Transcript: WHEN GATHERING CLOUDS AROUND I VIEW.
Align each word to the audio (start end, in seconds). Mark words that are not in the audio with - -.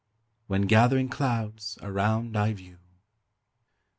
WHEN 0.47 0.63
GATHERING 0.63 1.09
CLOUDS 1.09 1.77
AROUND 1.83 2.35
I 2.35 2.53
VIEW. 2.53 2.79